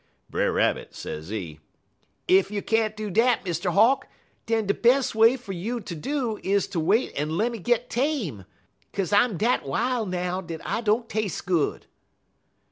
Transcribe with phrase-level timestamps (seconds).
[0.31, 1.59] "Brer Rabbit, sezee,
[2.27, 3.71] 'Ef you can't do dat, Mr.
[3.71, 4.07] Hawk,
[4.47, 8.45] den de bes' way fer you ter do is ter wait en lemme git tame,
[8.93, 11.85] 'kaze I'm dat wil' now dat I don't tas'e good.'